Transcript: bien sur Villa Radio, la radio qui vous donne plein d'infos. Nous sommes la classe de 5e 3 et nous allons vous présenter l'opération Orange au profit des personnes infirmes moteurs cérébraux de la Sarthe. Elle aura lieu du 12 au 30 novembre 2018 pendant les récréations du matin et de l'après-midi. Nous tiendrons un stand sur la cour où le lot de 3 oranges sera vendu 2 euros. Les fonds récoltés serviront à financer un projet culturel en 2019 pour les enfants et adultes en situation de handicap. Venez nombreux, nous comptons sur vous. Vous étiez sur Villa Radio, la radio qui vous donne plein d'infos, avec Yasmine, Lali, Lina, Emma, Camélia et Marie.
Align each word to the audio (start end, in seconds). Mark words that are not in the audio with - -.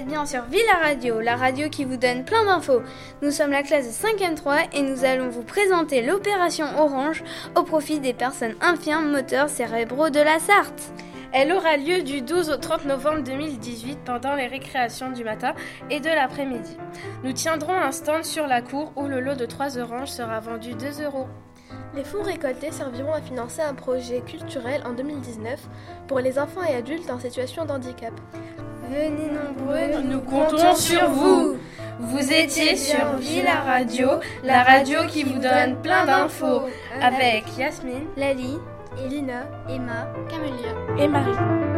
bien 0.00 0.24
sur 0.24 0.42
Villa 0.44 0.78
Radio, 0.82 1.20
la 1.20 1.36
radio 1.36 1.68
qui 1.68 1.84
vous 1.84 1.98
donne 1.98 2.24
plein 2.24 2.46
d'infos. 2.46 2.80
Nous 3.20 3.30
sommes 3.30 3.50
la 3.50 3.62
classe 3.62 3.86
de 3.86 4.08
5e 4.08 4.34
3 4.34 4.56
et 4.72 4.82
nous 4.82 5.04
allons 5.04 5.28
vous 5.28 5.42
présenter 5.42 6.00
l'opération 6.00 6.64
Orange 6.78 7.22
au 7.56 7.62
profit 7.62 8.00
des 8.00 8.14
personnes 8.14 8.54
infirmes 8.62 9.10
moteurs 9.10 9.50
cérébraux 9.50 10.08
de 10.08 10.20
la 10.20 10.38
Sarthe. 10.38 10.92
Elle 11.32 11.52
aura 11.52 11.76
lieu 11.76 12.02
du 12.02 12.22
12 12.22 12.50
au 12.50 12.56
30 12.56 12.86
novembre 12.86 13.22
2018 13.22 13.98
pendant 14.04 14.34
les 14.34 14.46
récréations 14.46 15.10
du 15.10 15.24
matin 15.24 15.54
et 15.90 16.00
de 16.00 16.08
l'après-midi. 16.08 16.76
Nous 17.22 17.32
tiendrons 17.32 17.74
un 17.74 17.92
stand 17.92 18.24
sur 18.24 18.46
la 18.46 18.62
cour 18.62 18.92
où 18.96 19.06
le 19.06 19.20
lot 19.20 19.34
de 19.34 19.46
3 19.46 19.78
oranges 19.78 20.10
sera 20.10 20.40
vendu 20.40 20.74
2 20.74 21.02
euros. 21.04 21.28
Les 21.94 22.04
fonds 22.04 22.22
récoltés 22.22 22.70
serviront 22.70 23.12
à 23.12 23.20
financer 23.20 23.60
un 23.60 23.74
projet 23.74 24.22
culturel 24.22 24.82
en 24.86 24.92
2019 24.92 25.60
pour 26.08 26.20
les 26.20 26.38
enfants 26.38 26.62
et 26.62 26.74
adultes 26.74 27.10
en 27.10 27.18
situation 27.18 27.66
de 27.66 27.72
handicap. 27.72 28.12
Venez 28.90 29.30
nombreux, 29.30 30.02
nous 30.02 30.20
comptons 30.20 30.74
sur 30.74 31.08
vous. 31.10 31.56
Vous 32.00 32.32
étiez 32.32 32.76
sur 32.76 33.16
Villa 33.16 33.60
Radio, 33.64 34.08
la 34.42 34.64
radio 34.64 35.00
qui 35.08 35.22
vous 35.22 35.38
donne 35.38 35.80
plein 35.82 36.04
d'infos, 36.04 36.62
avec 37.00 37.44
Yasmine, 37.56 38.06
Lali, 38.16 38.58
Lina, 39.08 39.46
Emma, 39.68 40.12
Camélia 40.28 40.74
et 40.98 41.08
Marie. 41.08 41.71